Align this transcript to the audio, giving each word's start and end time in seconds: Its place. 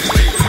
Its 0.00 0.08
place. 0.08 0.39